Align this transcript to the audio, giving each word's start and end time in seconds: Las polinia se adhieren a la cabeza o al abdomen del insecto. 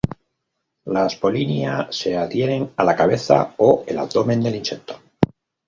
Las 0.85 1.15
polinia 1.15 1.87
se 1.91 2.17
adhieren 2.17 2.71
a 2.75 2.83
la 2.83 2.95
cabeza 2.95 3.53
o 3.59 3.85
al 3.87 3.99
abdomen 3.99 4.41
del 4.41 4.55
insecto. 4.55 4.99